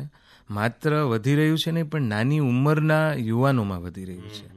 માત્ર 0.50 0.96
વધી 0.96 1.36
રહ્યું 1.36 1.58
છે 1.58 1.72
નહીં 1.72 1.90
પણ 1.90 2.02
નાની 2.02 2.40
ઉંમરના 2.40 3.14
યુવાનોમાં 3.14 3.82
વધી 3.82 4.06
રહ્યું 4.06 4.30
છે. 4.30 4.55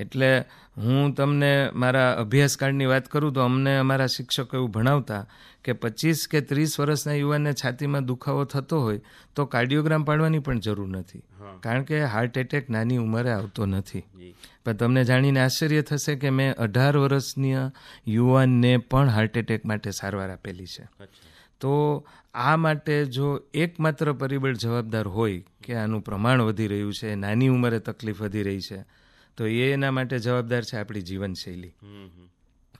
એટલે 0.00 0.44
હું 0.76 1.14
તમને 1.14 1.70
મારા 1.74 2.12
અભ્યાસકાળની 2.12 2.86
વાત 2.86 3.08
કરું 3.08 3.32
તો 3.32 3.40
અમને 3.40 3.76
અમારા 3.76 4.06
શિક્ષકો 4.06 4.56
એવું 4.56 4.70
ભણાવતા 4.70 5.26
કે 5.64 5.72
પચીસ 5.72 6.28
કે 6.28 6.40
ત્રીસ 6.40 6.80
વર્ષના 6.80 7.14
યુવાનને 7.14 7.52
છાતીમાં 7.52 8.04
દુખાવો 8.04 8.44
થતો 8.44 8.80
હોય 8.80 9.00
તો 9.36 9.46
કાર્ડિયોગ્રામ 9.46 10.04
પાડવાની 10.04 10.38
પણ 10.38 10.60
જરૂર 10.60 10.88
નથી. 10.88 11.22
કારણ 11.60 11.82
કે 11.82 12.04
હાર્ટ 12.04 12.38
એટેક 12.38 12.70
નાની 12.70 12.96
ઉંમરે 12.96 13.32
આવતો 13.32 13.66
નથી. 13.66 14.04
પણ 14.64 14.72
તમને 14.72 15.04
જાણીને 15.04 15.40
આશ્ચર્ય 15.40 15.82
થશે 15.82 16.14
કે 16.14 16.30
મેં 16.30 16.54
અઢાર 16.54 16.96
વર્ષની 16.96 17.54
યુવાનને 18.08 18.76
પણ 18.76 19.08
હાર્ટ 19.08 19.36
એટેક 19.36 19.66
માટે 19.66 19.90
સારવાર 19.90 20.30
આપેલી 20.30 20.66
છે. 20.66 20.86
તો 21.60 22.06
આ 22.34 22.56
માટે 22.56 23.04
જો 23.04 23.40
એકમાત્ર 23.54 24.12
પરિબળ 24.12 24.54
જવાબદાર 24.54 25.08
હોય 25.08 25.44
કે 25.64 25.74
આનું 25.74 26.00
પ્રમાણ 26.00 26.42
વધી 26.42 26.66
રહ્યું 26.66 26.92
છે 26.92 27.14
નાની 27.14 27.48
ઉંમરે 27.48 27.78
તકલીફ 27.78 28.22
વધી 28.22 28.42
રહી 28.42 28.60
છે 28.60 28.80
તો 29.40 29.46
એ 29.46 29.72
એના 29.72 29.90
માટે 29.90 30.18
જવાબદાર 30.18 30.64
છે 30.64 30.76
આપણી 30.76 31.00
જીવનશૈલી. 31.00 31.68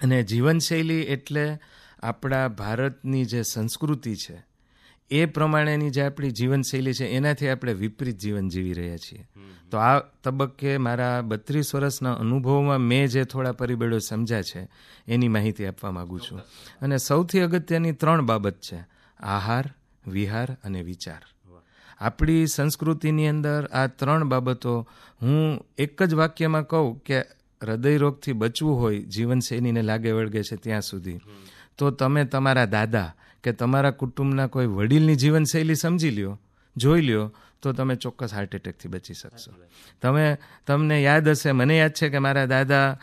અને 0.03 0.23
જીવનશૈલી 0.23 0.95
એટલે 0.95 1.59
આપણા 2.03 2.49
ભારતની 2.49 3.25
જે 3.25 3.43
સંસ્કૃતિ 3.43 4.15
છે 4.15 4.47
એ 5.11 5.27
પ્રમાણેની 5.27 5.91
જે 5.91 6.03
આપણી 6.03 6.31
જીવનશૈલી 6.31 6.93
છે 6.93 7.07
એનાથી 7.07 7.49
આપણે 7.49 7.73
વિપરીત 7.73 8.19
જીવન 8.19 8.49
જીવી 8.49 8.73
રહ્યા 8.73 8.97
છીએ. 8.97 9.29
તો 9.71 9.79
આ 9.79 9.99
તબક્કે 9.99 10.77
મારા 10.77 11.21
બત્રીસ 11.21 11.75
વર્ષના 11.75 12.13
અનુભવમાં 12.13 12.79
મેં 12.79 13.07
જે 13.07 13.25
થોડા 13.25 13.53
પરિબળો 13.53 13.99
સમજ્યા 13.99 14.43
છે 14.43 14.69
એની 15.09 15.29
માહિતી 15.29 15.67
આપવા 15.67 15.91
માગું 15.91 16.21
છું. 16.21 16.41
અને 16.83 16.97
સૌથી 16.97 17.41
અગત્યની 17.41 17.93
ત્રણ 17.93 18.23
બાબત 18.23 18.61
છે 18.61 18.87
આહાર 19.21 19.75
વિહાર 20.07 20.57
અને 20.65 20.83
વિચાર. 20.83 21.23
આપણી 22.01 22.47
સંસ્કૃતિની 22.47 23.29
અંદર 23.29 23.69
આ 23.73 23.87
ત્રણ 23.87 24.29
બાબતો 24.29 24.89
હું 25.23 25.67
એક 25.79 26.03
જ 26.03 26.15
વાક્યમાં 26.15 26.63
કહું 26.63 27.03
કે 27.03 27.21
હૃદયરોગથી 27.63 28.33
બચવું 28.33 28.81
હોય 28.81 28.99
જીવનશૈલીને 28.99 29.83
લાગે 29.83 30.13
વળગે 30.13 30.43
છે 30.43 30.57
ત્યાં 30.57 30.81
સુધી. 30.81 31.21
તો 31.79 31.91
તમે 31.91 32.25
તમારા 32.25 32.65
દાદા 32.65 33.15
કે 33.45 33.53
તમારા 33.53 33.91
કુટુંબના 33.91 34.47
કોઈ 34.47 34.67
વડીલની 34.67 35.17
જીવનશૈલી 35.17 35.75
સમજી 35.75 36.11
લ્યો, 36.11 36.41
જોઈ 36.77 37.01
લ્યો, 37.01 37.33
તો 37.63 37.73
તમે 37.73 37.95
ચોક્કસ 37.95 38.35
હાર્ટ 38.35 38.55
એટેકથી 38.55 38.89
બચી 38.89 39.15
શકશો. 39.15 39.51
તમે, 40.03 40.37
તમને 40.67 41.03
યાદ 41.03 41.29
હશે, 41.29 41.53
મને 41.53 41.79
યાદ 41.79 41.91
છે 41.91 42.09
કે 42.09 42.19
મારા 42.19 42.47
દાદા 42.47 42.99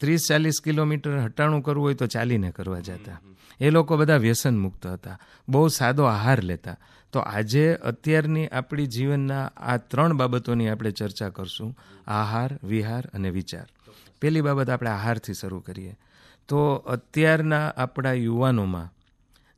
ત્રીસ 0.00 0.26
ચાલીસ 0.28 0.60
કિલોમીટર 0.64 1.18
હટાણું 1.18 1.62
કરવું 1.62 1.84
હોય 1.84 1.94
તો 1.94 2.06
ચાલીને 2.06 2.50
કરવા 2.50 2.80
જતા. 2.80 3.20
એ 3.60 3.70
લોકો 3.70 3.96
બધા 3.96 4.16
વ્યસન 4.16 4.58
મુક્ત 4.58 4.86
હતા. 4.86 5.18
બહુ 5.48 5.68
સાદો 5.68 6.04
આહાર 6.04 6.42
લેતા. 6.42 6.76
તો 7.12 7.20
આજે 7.20 7.74
અત્યારની 7.74 8.46
આપણી 8.46 8.86
જીવનના 8.86 9.46
આ 9.56 9.76
ત્રણ 9.76 10.12
બાબતોની 10.12 10.68
આપણે 10.68 10.90
ચર્ચા 10.90 11.28
કરશું. 11.28 11.76
આહાર 12.06 12.58
વિહાર 12.64 13.06
અને 13.06 13.30
વિચાર. 13.30 13.66
પહેલી 14.20 14.40
બાબત 14.40 14.70
આપણે 14.70 14.90
આહારથી 14.90 15.34
શરૂ 15.34 15.60
કરીએ. 15.60 15.96
તો 16.48 16.74
અત્યારના 16.74 17.68
આપણા 17.68 18.12
યુવાનોમાં 18.12 18.94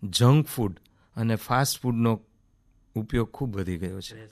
જંક 0.09 0.47
ફૂડ 0.47 0.77
અને 1.17 1.35
ફાસ્ટ 1.35 1.81
ફૂડનો 1.83 2.21
ઉપયોગ 2.95 3.31
ખૂબ 3.31 3.57
વધી 3.57 3.77
ગયો 3.77 4.01
છે. 4.01 4.25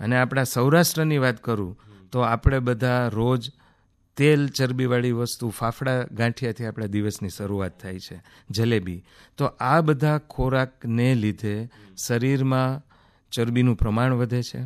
અને 0.00 0.20
આપણા 0.20 0.44
સૌરાષ્ટ્રની 0.44 1.18
વાત 1.18 1.44
કરું 1.44 1.78
તો 2.12 2.20
આપણે 2.20 2.58
બધા 2.58 3.08
રોજ 3.08 3.50
તેલ 4.18 4.48
ચરબીવાળી 4.48 5.12
વસ્તુ 5.12 5.50
ફાફડા 5.50 6.04
ગાંઠિયાથી 6.12 6.66
આપણા 6.66 6.86
દિવસની 6.86 7.28
શરૂઆત 7.28 7.80
થાય 7.80 7.98
છે, 7.98 8.16
જલેબી. 8.50 9.04
તો 9.38 9.44
આ 9.44 9.80
બધા 9.80 10.18
ખોરાકને 10.18 11.14
લીધે 11.14 11.68
શરીરમાં 11.96 12.82
ચરબીનું 13.32 13.76
પ્રમાણ 13.76 14.12
વધે 14.12 14.42
છે 14.42 14.60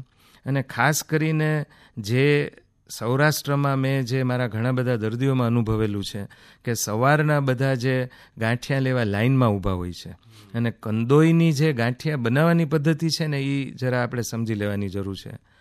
અને 0.47 0.63
ખાસ 0.63 1.05
કરીને 1.05 1.65
જે 1.97 2.51
સૌરાષ્ટ્રમાં 2.91 3.79
મેં 3.79 4.05
જે 4.05 4.23
મારા 4.23 4.47
ઘણા 4.47 4.73
બધા 4.73 4.97
દર્દીઓમાં 4.97 5.47
અનુભવેલું 5.47 6.05
છે 6.05 6.23
કે 6.65 6.75
સવારના 6.75 7.41
બધા 7.41 7.75
જે 7.75 7.97
ગાંઠિયા 8.39 8.81
લેવા 8.81 9.05
લાઇનમાં 9.05 9.51
ઊભા 9.51 9.73
હોય 9.73 9.93
છે 9.93 10.13
અને 10.55 10.71
કંદોઈની 10.71 11.53
જે 11.53 11.73
ગાંઠિયા 11.73 12.17
બનાવવાની 12.17 12.65
પદ્ધતિ 12.65 13.09
છે 13.09 13.27
ને 13.27 13.39
એ 13.43 13.57
જરા 13.75 14.03
આપણે 14.03 14.23
સમજી 14.23 14.55
લેવાની 14.55 14.89
જરૂર 14.89 15.17
છે. 15.17 15.52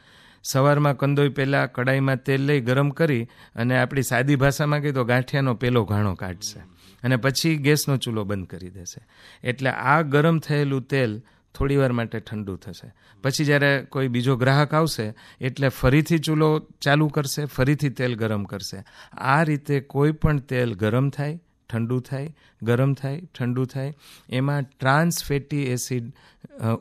સવારમાં 0.44 0.98
કંદોઈ 0.98 1.30
પહેલાં 1.30 1.72
કડાઈમાં 1.72 2.16
તેલ 2.16 2.42
લઈ 2.42 2.62
ગરમ 2.62 2.90
કરી 2.90 3.24
અને 3.56 3.78
આપણી 3.78 4.02
સાદી 4.02 4.36
ભાષામાં 4.36 4.82
કહીએ 4.82 4.92
તો 4.92 5.04
ગાંઠિયાનો 5.04 5.54
પેલો 5.54 5.84
ઘાણો 5.84 6.14
કાઢશે 6.14 6.60
અને 7.04 7.16
પછી 7.16 7.56
ગેસનો 7.56 7.98
ચૂલો 7.98 8.24
બંધ 8.24 8.48
કરી 8.48 8.70
દેશે. 8.70 9.06
એટલે 9.44 9.70
આ 9.70 10.02
ગરમ 10.02 10.40
થયેલું 10.40 10.82
તેલ 10.82 11.22
થોડીવાર 11.56 11.92
માટે 11.92 12.20
ઠંડુ 12.20 12.56
થશે. 12.56 12.94
પછી 13.24 13.46
જ્યારે 13.46 13.86
કોઈ 13.90 14.08
બીજો 14.08 14.36
ગ્રાહક 14.36 14.74
આવશે, 14.74 15.14
એટલે 15.42 15.70
ફરીથી 15.70 16.18
ચૂલો 16.18 16.60
ચાલુ 16.60 17.08
કરશે, 17.08 17.46
ફરીથી 17.46 17.90
તેલ 17.90 18.16
ગરમ 18.16 18.44
કરશે. 18.44 18.84
આ 19.12 19.44
રીતે 19.44 19.80
કોઈ 19.80 20.12
પણ 20.12 20.38
તેલ 20.38 20.74
ગરમ 20.74 21.10
થાય 21.10 21.40
ઠંડુ 21.72 22.00
થાય, 22.00 22.36
ગરમ 22.62 22.94
થાય, 22.94 23.22
ઠંડુ 23.40 23.66
થાય, 23.66 23.96
એમાં 24.30 24.64
ટ્રાન્સ 24.64 25.24
ફેટી 25.24 25.64
એસિડ 25.68 26.12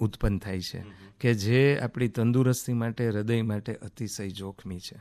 ઉત્પન્ન 0.01 0.39
થાય 0.39 0.61
છે, 0.61 0.85
કે 1.21 1.35
જે 1.35 1.63
આપણી 1.79 2.09
તંદુરસ્તી 2.09 2.73
માટે, 2.73 3.09
હૃદય 3.09 3.43
માટે 3.43 3.73
અતિશય 3.83 4.29
જોખમી 4.31 4.81
છે. 4.81 4.99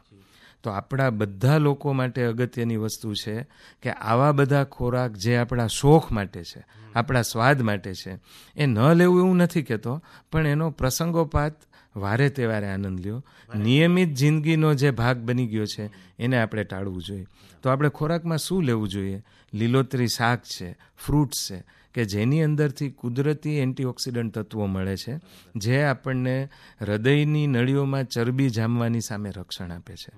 તો 0.64 0.70
આપણા 0.70 1.10
બધા 1.10 1.58
લોકો 1.58 1.94
માટે 1.94 2.24
અગત્યની 2.24 2.76
વસ્તુ 2.76 3.14
છે 3.14 3.36
કે 3.82 3.92
આવા 3.92 4.32
બધા 4.32 4.64
ખોરાક 4.64 5.12
જે 5.16 5.38
આપણા 5.38 5.68
શોખ 5.68 6.12
માટે 6.12 6.44
છે, 6.44 6.62
આપણા 6.96 7.22
સ્વાદ 7.22 7.62
માટે 7.62 7.94
છે, 7.94 8.18
એ 8.56 8.66
ન 8.66 8.78
લેવું 8.94 9.20
એવું 9.20 9.38
નથી 9.38 9.64
કહેતો, 9.64 9.94
પણ 10.32 10.48
એનો 10.48 10.68
પ્રસંગોપાત 10.72 11.56
વારે 11.96 12.30
તહેવારે 12.30 12.68
આનંદ 12.68 13.00
લ્યો. 13.00 13.26
નિયમિત 13.56 14.14
જિંદગીનો 14.14 14.74
જે 14.74 14.92
ભાગ 14.92 15.18
બની 15.18 15.48
ગયો 15.48 15.66
છે 15.66 15.90
એને 16.20 16.42
આપણે 16.42 16.64
ટાળવું 16.64 17.04
જોઈએ. 17.04 17.26
તો 17.64 17.70
આપણે 17.70 17.90
ખોરાકમાં 17.90 18.38
શું 18.38 18.64
લેવું 18.64 18.90
જોઈએ? 18.90 19.24
લીલોતરી 19.54 20.08
શાક 20.08 20.42
છે 20.44 20.78
ફ્રૂટ્સ 21.06 21.52
છે 21.52 21.64
કે 21.94 22.06
જેની 22.06 22.42
અંદરથી 22.42 22.90
કુદરતી 22.90 23.58
એન્ટીઓક્સિડન્ટ 23.58 24.34
તત્વો 24.34 24.66
મળે 24.66 24.98
છે 24.98 25.20
જે 25.56 25.84
આપણને 25.84 26.50
હૃદયની 26.82 27.48
નળીઓમાં 27.48 28.04
ચરબી 28.04 28.50
જામવાની 28.50 29.02
સામે 29.02 29.32
રક્ષણ 29.32 29.72
આપે 29.72 29.96
છે. 29.96 30.12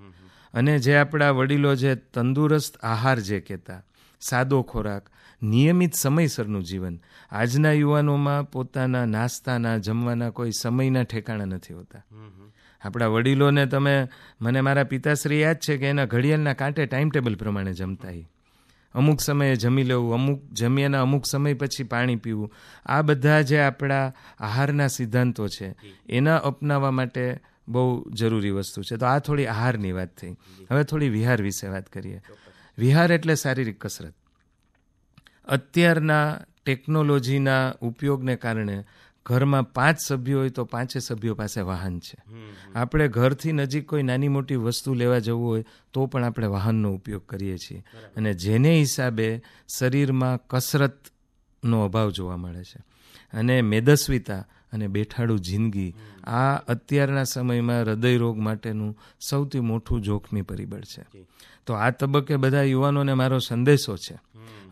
અને 0.54 0.78
જે 0.78 0.96
આપણા 0.96 1.30
વડીલો 1.30 1.74
જે 1.74 1.94
તંદુરસ્ત 1.94 2.76
આહાર 2.76 3.18
જે 3.20 3.40
કહેતા 3.40 3.82
સાદો 4.20 4.62
ખોરાક 4.62 5.08
નિયમિત 5.42 5.94
સમયસરનું 5.94 6.64
જીવન. 6.64 7.00
આજના 7.30 7.72
યુવાનોમાં 7.72 8.50
પોતાના 8.50 9.04
નાસ્તાના, 9.04 9.78
જમવાના 9.78 10.30
કોઈ 10.30 10.50
સમયના 10.50 11.02
ઠેકાણા 11.02 11.44
નથી 11.44 11.74
હોતા. 11.74 11.98
આપણા 12.84 13.06
વડીલોને 13.06 13.66
તમે, 13.66 14.08
મને 14.40 14.60
મારા 14.60 14.84
પિતાશ્રી 14.84 15.40
યાદ 15.40 15.56
છે 15.56 15.76
કે 15.76 15.86
એના 15.86 16.04
ઘડિયાળના 16.04 16.52
કાંટે 16.52 16.86
ટાઈમ 16.86 17.10
ટેબલ 17.10 17.34
પ્રમાણે 17.34 17.72
જમતા 17.72 18.08
અમુક 18.94 19.20
સમયે 19.20 19.56
જમી 19.56 19.82
લેવું, 19.82 20.14
અમુક 20.14 20.42
જમ્યાના 20.52 21.02
અમુક 21.02 21.26
સમય 21.26 21.54
પછી 21.54 21.84
પાણી 21.84 22.16
પીવું. 22.16 22.52
આ 22.86 23.02
બધા 23.02 23.40
જે 23.40 23.60
આપણા 23.60 24.12
આહારના 24.38 24.86
સિદ્ધાંતો 24.86 25.48
છે, 25.48 25.76
એના 26.08 26.36
અપનાવવા 26.36 26.90
માટે 26.90 27.40
બહુ 27.68 28.10
જરૂરી 28.10 28.50
વસ્તુ 28.50 28.82
છે. 28.82 28.96
તો 28.96 29.06
આ 29.06 29.18
થોડી 29.18 29.46
આહારની 29.46 29.92
વાત 29.92 30.16
થઈ. 30.16 30.30
હવે 30.70 30.84
થોડી 30.84 31.08
વિહાર 31.08 31.42
વિશે 31.42 31.68
વાત 31.68 31.88
કરીએ. 31.88 32.20
વિહાર 32.78 33.12
એટલે 33.12 33.34
શારીરિક 33.34 33.84
કસરત. 33.84 34.14
અત્યારના 35.44 36.40
ટેકનોલોજીના 36.66 37.74
ઉપયોગને 37.80 38.36
કારણે 38.36 38.84
ઘરમાં 39.26 39.72
પાંચ 39.72 39.98
સભ્યો 40.00 40.38
હોય 40.38 40.48
તો 40.48 40.64
પાંચે 40.64 41.00
સભ્યો 41.00 41.34
પાસે 41.34 41.60
વાહન 41.60 41.98
છે. 41.98 42.22
આપણે 42.74 43.08
ઘરથી 43.08 43.52
નજીક 43.52 43.86
કોઈ 43.86 44.02
નાની 44.02 44.28
મોટી 44.28 44.56
વસ્તુ 44.56 44.94
લેવા 44.94 45.18
જવું 45.18 45.46
હોય 45.46 45.64
તો 45.92 46.06
પણ 46.06 46.24
આપણે 46.24 46.46
વાહનનો 46.46 46.94
ઉપયોગ 46.94 47.26
કરીએ 47.26 47.58
છીએ. 47.58 47.84
અને 48.16 48.34
જેને 48.34 48.78
હિસાબે 48.78 49.42
શરીરમાં 49.78 50.40
કસરતનો 50.46 51.84
અભાવ 51.84 52.10
જોવા 52.10 52.36
મળે 52.36 52.64
છે. 52.64 52.82
અને 53.32 53.62
મેદસ્વીતા 53.62 54.46
અને 54.72 54.88
બેઠાડું 54.88 55.40
જિંદગી 55.40 55.94
આ 56.24 56.56
અત્યારના 56.56 57.24
સમયમાં 57.24 57.82
હૃદયરોગ 57.82 58.38
માટેનું 58.38 58.98
સૌથી 59.20 59.60
મોટું 59.60 60.02
જોખમી 60.02 60.42
પરિબળ 60.42 60.80
છે. 60.80 61.26
તો 61.66 61.74
આ 61.74 61.90
તબક્કે 61.90 62.36
બધા 62.36 62.62
યુવાનોને 62.62 63.14
મારો 63.14 63.38
સંદેશો 63.38 63.96
છે. 63.96 64.14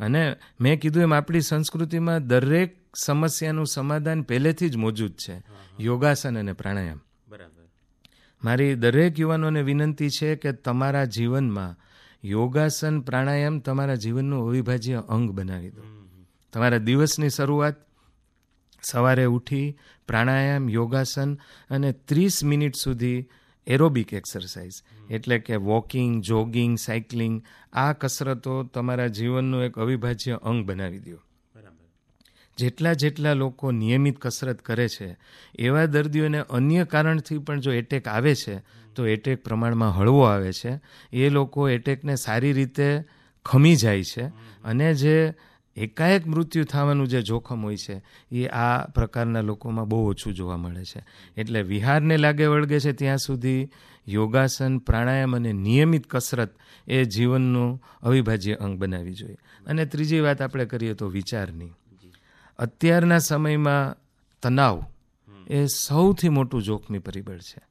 અને 0.00 0.36
મેં 0.60 0.80
કીધું 0.80 1.02
એમ 1.02 1.14
આપણી 1.14 1.40
સંસ્કૃતિમાં 1.40 2.26
દરેક 2.26 2.76
સમસ્યાનું 2.94 3.66
સમાધાન 3.66 4.22
પહેલેથી 4.22 4.68
જ 4.68 4.76
મોજૂદ 4.76 5.12
છે. 5.12 5.42
યોગાસન 5.80 6.38
અને 6.38 6.52
પ્રાણાયામ. 6.52 7.00
બરાબર. 7.28 7.68
મારી 8.44 8.74
દરેક 8.74 9.20
યુવાનોને 9.20 9.62
વિનંતી 9.62 10.08
છે 10.08 10.36
કે 10.36 10.52
તમારા 10.52 11.04
જીવનમાં 11.04 11.76
યોગાસન 12.24 13.00
પ્રાણાયામ 13.00 13.58
તમારા 13.58 13.94
જીવનનું 13.94 14.48
અવિભાજ્ય 14.48 15.02
અંગ 15.08 15.30
બનાવી 15.30 15.70
દો. 15.70 15.82
તમારા 16.52 16.78
દિવસની 16.78 17.28
શરૂઆત 17.28 17.74
સવારે 18.82 19.24
ઉઠી 19.24 19.78
પ્રાણાયામ 20.08 20.68
યોગાસન 20.68 21.34
અને 21.70 21.92
ત્રીસ 21.92 22.44
મિનિટ 22.44 22.74
સુધી 22.74 23.28
એરોબિક 23.66 24.12
એક્સરસાઇઝ. 24.12 24.72
એટલે 25.10 25.38
કે 25.38 25.56
વોકિંગ 25.56 26.22
જોગિંગ 26.22 26.78
સાયકલિંગ 26.78 27.42
આ 27.72 27.92
કસરતો 27.92 28.62
તમારા 28.62 29.06
જીવનનું 29.06 29.64
એક 29.64 29.78
અવિભાજ્ય 29.78 30.32
અંગ 30.32 30.64
બનાવી 30.64 30.98
દો. 30.98 31.16
બરાબર. 31.16 31.88
જેટલા 32.56 32.92
જેટલા 32.92 33.32
લોકો 33.32 33.70
નિયમિત 33.70 34.18
કસરત 34.20 34.62
કરે 34.62 34.88
છે 34.88 35.16
એવા 35.58 35.86
દર્દીઓને 35.86 36.38
અન્ય 36.38 36.84
કારણથી 36.84 37.38
પણ 37.38 37.60
જો 37.60 37.72
એટેક 37.72 38.08
આવે 38.08 38.34
છે 38.34 38.62
તો 38.96 39.06
એટેક 39.06 39.44
પ્રમાણમાં 39.44 39.98
હળવો 39.98 40.20
આવે 40.20 40.52
છે. 40.52 40.80
એ 41.12 41.28
લોકો 41.28 41.68
એટેકને 41.68 42.16
સારી 42.16 42.52
રીતે 42.52 43.04
ખમી 43.44 43.76
જાય 43.76 44.04
છે. 44.04 44.22
અને 44.64 44.94
જે 44.94 45.34
એકાએક 45.80 46.26
મૃત્યુ 46.26 46.64
થવાનું 46.64 47.08
જે 47.08 47.22
જોખમ 47.22 47.62
હોય 47.62 47.76
છે, 47.76 48.02
એ 48.32 48.46
આ 48.46 48.86
પ્રકારના 48.86 49.40
લોકોમાં 49.40 49.88
બહુ 49.88 50.10
ઓછું 50.10 50.34
જોવા 50.34 50.56
મળે 50.56 50.84
છે. 50.84 51.04
એટલે 51.36 51.62
વિહારને 51.62 52.16
લાગે 52.16 52.46
વળગે 52.46 52.80
છે 52.80 52.92
ત્યાં 52.92 53.18
સુધી 53.18 53.68
યોગાસન, 54.08 54.78
પ્રાણાયામ 54.78 55.36
અને 55.36 55.52
નિયમિત 55.52 56.06
કસરત 56.10 56.50
એ 56.88 57.04
જીવનનું 57.04 57.82
અવિભાજ્ય 58.02 58.54
અંગ 58.54 58.78
બનાવવી 58.78 59.14
જોઈએ. 59.14 59.36
અને 59.66 59.86
ત્રીજી 59.86 60.20
વાત 60.20 60.42
આપણે 60.42 60.64
કરીએ 60.64 60.94
તો 60.94 61.06
વિચારની. 61.06 61.68
અત્યારના 62.58 63.18
સમયમાં 63.18 63.96
તણાવ 64.42 64.84
એ 65.46 65.66
સૌથી 65.66 66.28
મોટું 66.28 66.62
જોખમી 66.62 66.98
પરિબળ 66.98 67.38
છે. 67.38 67.62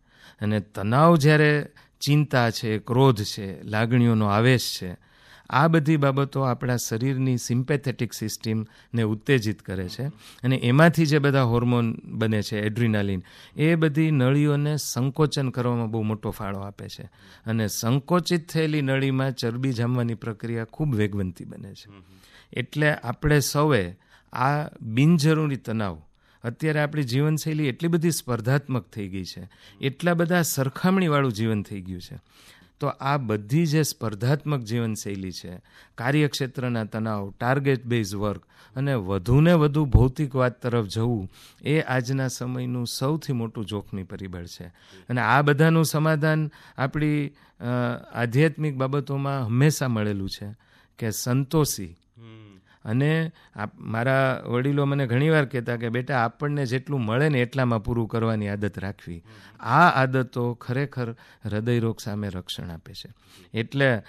અને 0.42 0.60
તણાવ 0.60 1.16
જ્યારે 1.16 1.68
ચિંતા 2.02 2.50
છે, 2.50 2.80
ક્રોધ 2.80 3.24
છે, 3.24 3.64
લાગણીઓનો 3.64 4.26
આવેશ 4.26 4.80
છે 4.82 5.09
આ 5.50 5.68
બધી 5.68 5.98
બાબતો 5.98 6.42
આપણા 6.42 6.76
શરીરની 6.76 7.38
સિમ્પેથેટિક 7.38 8.14
સિસ્ટમને 8.14 9.02
ઉત્તેજિત 9.02 9.62
કરે 9.62 9.90
છે 9.90 10.04
અને 10.44 10.56
એમાંથી 10.56 11.06
જે 11.06 11.20
બધા 11.20 11.44
હોર્મોન 11.44 11.96
બને 12.06 12.42
છે, 12.42 12.62
એડ્રિનાલિન, 12.62 13.24
એ 13.56 13.76
બધી 13.76 14.12
નળીઓને 14.12 14.78
સંકોચન 14.78 15.50
કરવામાં 15.50 15.92
બહુ 15.92 16.02
મોટો 16.02 16.32
ફાળો 16.32 16.60
આપે 16.60 16.90
છે. 16.90 17.04
અને 17.46 17.68
સંકોચિત 17.68 18.50
થયેલી 18.50 18.82
નળીમાં 18.82 19.32
ચરબી 19.32 19.74
જામવાની 19.74 20.14
પ્રક્રિયા 20.14 20.66
ખૂબ 20.66 20.96
વેગવંતી 20.96 21.46
બને 21.46 21.74
છે. 21.74 21.92
એટલે 22.54 22.94
આપણે 22.94 23.40
સૌએ 23.40 23.96
આ 24.34 24.68
બિનજરૂરી 24.82 25.56
તણાવ 25.56 26.02
અત્યારે 26.44 26.80
આપણી 26.80 27.04
જીવનશૈલી 27.04 27.68
એટલી 27.68 27.90
બધી 27.90 28.12
સ્પર્ધાત્મક 28.12 28.88
થઈ 28.88 29.08
ગઈ 29.08 29.24
છે. 29.24 29.50
એટલા 29.82 30.14
બધા 30.14 30.42
સરખામણીવાળું 30.42 31.32
જીવન 31.32 31.64
થઈ 31.64 31.82
ગયું 31.82 32.02
છે. 32.02 32.20
તો 32.80 32.88
આ 32.88 33.18
બધી 33.18 33.66
જે 33.66 33.84
સ્પર્ધાત્મક 33.84 34.62
જીવનશૈલી 34.62 35.32
છે, 35.32 35.62
કાર્યક્ષેત્રના 35.98 36.84
તણાવ 36.84 37.34
ટાર્ગેટ 37.40 37.86
બેઝ 37.86 38.16
વર્ક 38.16 38.44
અને 38.76 38.94
વધુને 38.94 39.54
વધુ 39.54 39.86
ભૌતિકવાદ 39.86 40.52
તરફ 40.52 40.86
જવું, 40.86 41.30
એ 41.64 41.82
આજના 41.82 42.28
સમયનું 42.28 42.88
સૌથી 42.88 43.34
મોટું 43.34 43.66
જોખમી 43.66 44.04
પરિબળ 44.04 44.46
છે. 44.46 44.68
અને 45.10 45.22
આ 45.22 45.42
બધાનું 45.42 45.86
સમાધાન 45.86 46.52
આપણી 46.78 47.32
આધ્યાત્મિક 48.14 48.76
બાબતોમાં 48.76 49.46
હંમેશા 49.46 49.88
મળેલું 49.88 50.30
છે 50.30 50.56
કે 51.00 51.12
સંતોષી 51.12 51.96
અને 52.86 53.32
મારા 53.80 54.42
વડીલો 54.46 54.86
મને 54.86 55.08
ઘણીવાર 55.08 55.46
કહેતા 55.46 55.76
કે, 55.76 55.90
બેટા, 55.90 56.26
આપણને 56.26 56.66
જેટલું 56.66 57.02
મળે 57.02 57.30
ને 57.30 57.40
એટલામાં 57.40 57.84
પૂરું 57.84 58.08
કરવાની 58.08 58.48
આદત 58.48 58.80
રાખવી. 58.80 59.24
આ 59.60 59.90
આદતો 59.90 60.54
ખરેખર 60.54 61.12
હૃદયરોગ 61.46 62.00
સામે 62.00 62.30
રક્ષણ 62.30 62.70
આપે 62.70 62.94
છે. 62.94 63.14
એટલે 63.54 64.02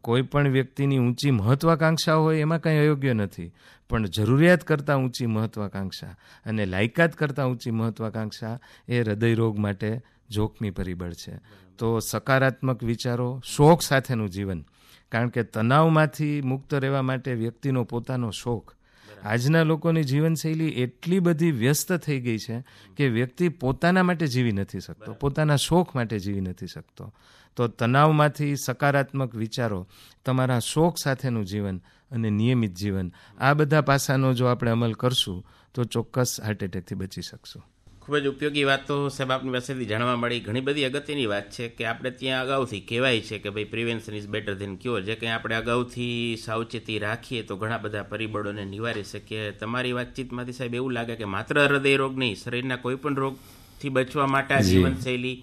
કોઈ 0.00 0.22
પણ 0.22 0.48
વ્યક્તિની 0.48 0.98
ઊંચી 0.98 1.30
મહત્વાકાંક્ષા 1.30 2.14
હોય 2.14 2.38
એમાં 2.38 2.60
કંઈ 2.60 2.78
અયોગ્ય 2.78 3.12
નથી. 3.12 3.52
પણ 3.90 4.06
જરૂરિયાત 4.06 4.64
કરતાં 4.64 4.98
ઊંચી 4.98 5.26
મહત્વાકાંક્ષા 5.26 6.06
અને 6.46 6.66
લાયકાત 6.66 7.12
કરતાં 7.12 7.48
ઊંચી 7.48 7.70
મહત્વાકાંક્ષા 7.70 8.58
એ 8.88 9.00
હૃદયરોગ 9.02 9.58
માટે 9.58 10.00
જોખમી 10.30 10.70
પરિબળ 10.70 11.12
છે. 11.12 11.40
તો 11.78 11.98
સકારાત્મક 11.98 12.82
વિચારો, 12.82 13.40
શોખ 13.44 13.80
સાથેનું 13.80 14.30
જીવન 14.30 14.64
કારણ 15.12 15.28
કે 15.28 15.42
તણાવમાંથી 15.42 16.42
મુક્ત 16.42 16.74
રહેવા 16.74 17.02
માટે 17.02 17.34
વ્યક્તિનો 17.34 17.84
પોતાનો 17.84 18.30
શોખ. 18.30 18.74
આજના 19.22 19.62
લોકોની 19.62 20.02
જીવનશૈલી 20.02 20.68
એટલી 20.68 21.18
બધી 21.18 21.50
વ્યસ્ત 21.50 21.92
થઈ 21.92 22.20
ગઈ 22.20 22.38
છે 22.38 22.64
કે 22.96 23.08
વ્યક્તિ 23.08 23.48
પોતાના 23.48 24.02
માટે 24.02 24.26
જીવી 24.26 24.52
નથી 24.52 24.80
શકતો 24.80 25.12
પોતાના 25.12 25.56
શોખ 25.56 25.96
માટે 25.96 26.18
જીવી 26.18 26.40
નથી 26.40 26.66
શકતો. 26.66 27.14
તો 27.56 27.68
તણાવમાંથી 27.68 28.56
સકારાત્મક 28.56 29.34
વિચારો 29.34 29.88
તમારા 30.24 30.58
શોખ 30.58 30.96
સાથેનું 31.02 31.44
જીવન 31.44 31.80
અને 32.10 32.30
નિયમિત 32.30 32.74
જીવન 32.74 33.12
આ 33.38 33.54
બધા 33.54 33.80
પાસાનો 33.80 34.34
જો 34.34 34.46
આપણે 34.46 34.70
અમલ 34.70 34.92
કરશું 34.92 35.46
તો 35.74 35.84
ચોક્કસ 35.84 36.40
હાર્ટ 36.44 36.62
એટેકથી 36.62 36.94
બચી 36.94 37.22
શકશું. 37.22 37.64
ખૂબ 38.08 38.22
જ 38.24 38.28
ઉપયોગી 38.28 38.64
વાત 38.64 38.86
તો 38.88 38.94
સાહેબ 39.08 39.32
આપની 39.32 39.52
પાસેથી 39.52 39.86
જાણવા 39.88 40.16
મળી. 40.16 40.40
ઘણી 40.40 40.60
બધી 40.60 40.84
અગત્યની 40.84 41.26
વાત 41.26 41.50
છે 41.50 41.64
કે 41.68 41.84
આપણે 41.84 42.10
ત્યાં 42.10 42.44
અગાઉથી 42.44 42.80
કહેવાય 42.80 43.20
છે 43.20 43.38
કે 43.38 43.50
ભાઈ 43.50 43.68
prevention 43.72 44.16
is 44.16 44.28
better 44.34 44.54
than 44.54 44.76
cure 44.76 45.02
જે 45.02 45.14
કંઈ 45.14 45.32
આપણે 45.34 45.54
અગાઉથી 45.54 46.38
સાવચેતી 46.44 46.98
રાખીએ 46.98 47.42
તો 47.42 47.56
ઘણા 47.56 47.78
બધા 47.78 48.02
પરિબળોને 48.02 48.64
નિવારી 48.64 49.04
શકીએ. 49.04 49.52
તમારી 49.60 49.92
વાતચીતમાંથી 49.92 50.52
સાહેબ 50.52 50.78
એવું 50.80 50.96
લાગે 50.96 51.20
કે 51.20 51.28
માત્ર 51.34 51.60
હૃદય 51.66 51.96
રોગ 51.96 52.16
નહીં 52.16 52.40
શરીરના 52.44 52.80
કોઈ 52.86 52.96
પણ 52.96 53.20
રોગથી 53.24 53.88
બચવા 53.90 54.26
માટે 54.26 54.54
આ 54.54 54.64
જીવનશૈલી 54.70 55.36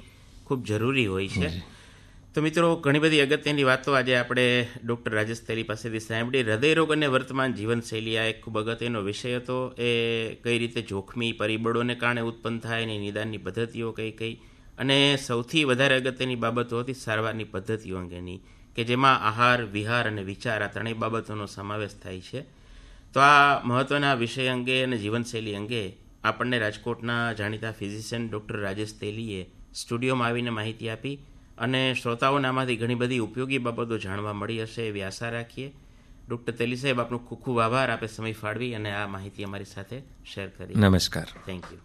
ખૂબ 0.45 0.65
જરૂરી 0.65 1.05
હોય 1.05 1.27
છે. 1.27 1.53
તો 2.35 2.41
મિત્રો, 2.41 2.75
ઘણી 2.75 2.99
બધી 2.99 3.21
અગત્યની 3.21 3.63
વાતો 3.63 3.91
આજે 3.91 4.15
આપણે 4.15 4.67
ડૉક્ટર 4.85 5.11
રાજેશ 5.11 5.41
તેરી 5.41 5.63
પાસેથી 5.63 5.99
સાંભળી. 5.99 6.43
હૃદયરોગ 6.43 6.91
અને 6.91 7.07
વર્તમાન 7.07 7.53
જીવનશૈલી 7.53 8.17
આ 8.17 8.23
એક 8.23 8.43
ખૂબ 8.43 8.59
અગત્યનો 8.59 9.01
વિષય 9.01 9.35
હતો. 9.35 9.75
એ 9.77 10.35
કઈ 10.43 10.57
રીતે 10.59 10.81
જોખમી 10.81 11.31
પરિબળોને 11.31 11.95
કારણે 11.95 12.21
ઉત્પન્ન 12.21 12.59
થાય 12.59 12.81
એની 12.81 12.97
નિદાનની 12.97 13.37
પદ્ધતિઓ 13.37 13.91
કઈ 13.91 14.11
કઈ. 14.11 14.33
અને 14.77 15.17
સૌથી 15.27 15.63
વધારે 15.63 15.95
અગત્યની 15.95 16.35
બાબતો 16.35 16.79
હતી 16.79 16.93
સારવારની 16.93 17.43
પદ્ધતિઓ 17.43 17.97
અંગેની, 17.97 18.41
કે 18.75 18.83
જેમાં 18.83 19.19
આહાર, 19.19 19.63
વિહાર 19.63 20.07
અને 20.07 20.23
વિચાર 20.23 20.63
આ 20.63 20.67
ત્રણેય 20.67 20.93
બાબતોનો 20.93 21.45
સમાવેશ 21.45 21.95
થાય 22.03 22.21
છે. 22.21 22.41
તો 23.13 23.19
આ 23.19 23.61
મહત્ત્વના 23.63 24.13
વિષય 24.13 24.47
અંગે 24.47 24.83
અને 24.83 24.97
જીવનશૈલી 24.97 25.55
અંગે 25.55 25.93
આપણને 26.23 26.59
રાજકોટના 26.59 27.33
જાણીતા 27.33 27.71
ફિઝિશિયન 27.71 28.29
ડૉક્ટર 28.29 28.59
રાજેશ 28.59 28.99
તેલીએ 28.99 29.49
સ્ટુડિયોમાં 29.73 30.27
આવીને 30.27 30.49
માહિતી 30.49 30.89
આપી. 30.89 31.19
અને 31.57 31.93
શ્રોતાઓને 31.93 32.47
આમાંથી 32.47 32.75
ઘણી 32.75 32.95
બધી 32.95 33.19
ઉપયોગી 33.19 33.57
બાબતો 33.57 33.97
જાણવા 33.97 34.33
મળી 34.33 34.63
હશે 34.63 34.87
એવી 34.87 35.01
આશા 35.01 35.29
રાખીએ. 35.29 35.73
ડૉક્ટર 36.29 36.53
તેલી 36.53 36.75
સાહેબ 36.75 36.99
આપનો 36.99 37.17
ખૂબ 37.17 37.39
ખૂબ 37.39 37.59
આભાર. 37.59 37.89
આપે 37.89 38.07
સમય 38.07 38.31
ફાળવી 38.31 38.75
અને 38.75 38.91
આ 38.91 39.07
માહિતી 39.07 39.43
અમારી 39.43 39.65
સાથે 39.65 40.01
શેર 40.25 40.49
કરી. 40.49 40.75
નમસ્કાર. 40.75 41.25
Thank 41.45 41.63
you 41.71 41.79